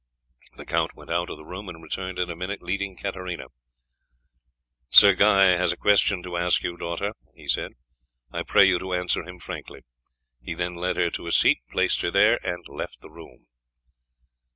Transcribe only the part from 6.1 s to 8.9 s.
to ask you, daughter," he said; "I pray you